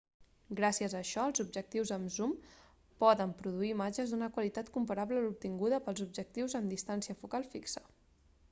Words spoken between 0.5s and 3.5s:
gràcies a això els objectius amb zoom poden